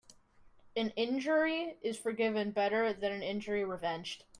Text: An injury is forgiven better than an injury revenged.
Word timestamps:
An 0.75 0.89
injury 0.95 1.77
is 1.83 1.95
forgiven 1.95 2.49
better 2.49 2.91
than 2.91 3.11
an 3.11 3.21
injury 3.21 3.63
revenged. 3.63 4.23